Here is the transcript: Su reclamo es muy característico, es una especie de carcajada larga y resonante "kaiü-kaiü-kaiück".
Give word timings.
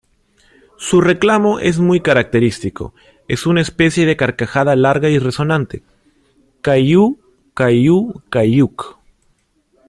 Su 0.77 0.99
reclamo 0.99 1.59
es 1.59 1.77
muy 1.77 1.99
característico, 2.01 2.95
es 3.27 3.45
una 3.45 3.61
especie 3.61 4.07
de 4.07 4.17
carcajada 4.17 4.75
larga 4.75 5.09
y 5.09 5.19
resonante 5.19 5.83
"kaiü-kaiü-kaiück". 6.63 8.97